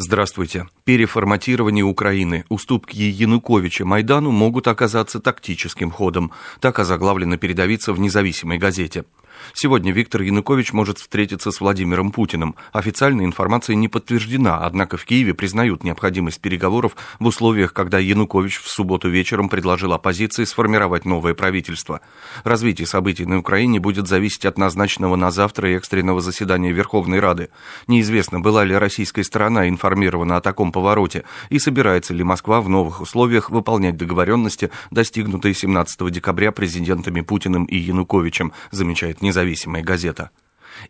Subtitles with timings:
[0.00, 0.68] Здравствуйте.
[0.84, 6.30] Переформатирование Украины, уступки Януковича Майдану могут оказаться тактическим ходом.
[6.60, 9.06] Так озаглавлено передовица в независимой газете.
[9.54, 12.54] Сегодня Виктор Янукович может встретиться с Владимиром Путиным.
[12.72, 18.68] Официальная информация не подтверждена, однако в Киеве признают необходимость переговоров в условиях, когда Янукович в
[18.68, 22.00] субботу вечером предложил оппозиции сформировать новое правительство.
[22.44, 27.50] Развитие событий на Украине будет зависеть от назначенного на завтра экстренного заседания Верховной Рады.
[27.86, 33.00] Неизвестно, была ли российская сторона информирована о таком повороте и собирается ли Москва в новых
[33.00, 40.30] условиях выполнять договоренности, достигнутые 17 декабря президентами Путиным и Януковичем, замечает независимая газета.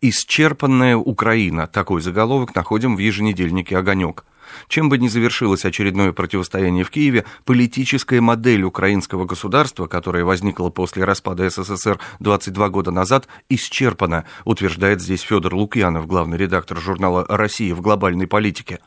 [0.00, 4.24] «Исчерпанная Украина»– такой заголовок находим в еженедельнике «Огонек».
[4.68, 11.04] Чем бы ни завершилось очередное противостояние в Киеве, политическая модель украинского государства, которая возникла после
[11.04, 17.80] распада СССР 22 года назад, исчерпана, утверждает здесь Федор Лукьянов, главный редактор журнала «Россия в
[17.80, 18.80] глобальной политике».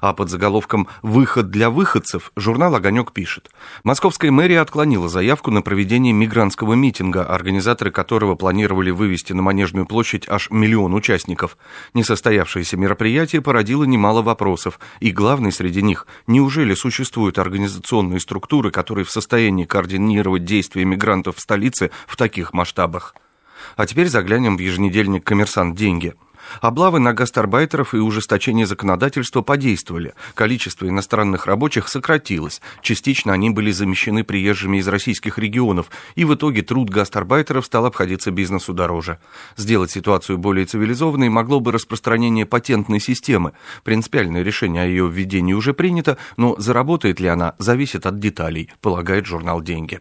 [0.00, 3.50] А под заголовком «Выход для выходцев» журнал «Огонек» пишет.
[3.84, 10.28] Московская мэрия отклонила заявку на проведение мигрантского митинга, организаторы которого планировали вывести на Манежную площадь
[10.28, 11.58] аж миллион участников.
[11.94, 19.10] Несостоявшееся мероприятие породило немало вопросов, и главный среди них– неужели существуют организационные структуры, которые в
[19.10, 23.14] состоянии координировать действия мигрантов в столице в таких масштабах?
[23.76, 25.76] А теперь заглянем в еженедельник «Коммерсант.
[25.76, 26.14] Деньги».
[26.60, 30.14] Облавы на гастарбайтеров и ужесточение законодательства подействовали.
[30.34, 32.60] Количество иностранных рабочих сократилось.
[32.82, 38.30] Частично они были замещены приезжими из российских регионов, и в итоге труд гастарбайтеров стал обходиться
[38.30, 39.18] бизнесу дороже.
[39.56, 43.52] Сделать ситуацию более цивилизованной могло бы распространение патентной системы.
[43.84, 49.26] Принципиальное решение о ее введении уже принято, но заработает ли она, зависит от деталей, полагает
[49.26, 50.00] журнал «Деньги».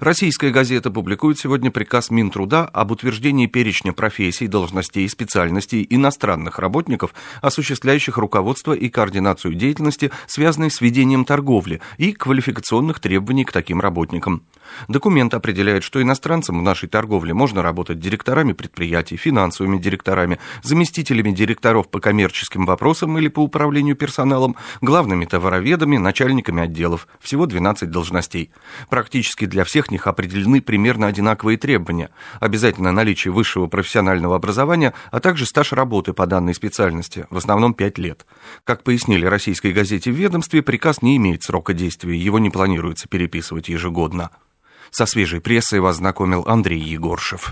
[0.00, 7.14] Российская газета публикует сегодня приказ Минтруда об утверждении перечня профессий, должностей и специальностей иностранных работников,
[7.40, 14.42] осуществляющих руководство и координацию деятельности, связанной с ведением торговли и квалификационных требований к таким работникам.
[14.88, 21.88] Документ определяет, что иностранцам в нашей торговле можно работать директорами предприятий, финансовыми директорами, заместителями директоров
[21.88, 27.08] по коммерческим вопросам или по управлению персоналом, главными товароведами, начальниками отделов.
[27.20, 28.50] Всего 12 должностей.
[28.88, 32.10] Практически для всех них определены примерно одинаковые требования.
[32.40, 37.98] Обязательно наличие высшего профессионального образования, а также стаж работы по данной специальности, в основном 5
[37.98, 38.26] лет.
[38.64, 43.68] Как пояснили российской газете в ведомстве, приказ не имеет срока действия, его не планируется переписывать
[43.68, 44.30] ежегодно.
[44.90, 47.42] Со свежей прессой вас знакомил Андрей Егоршев.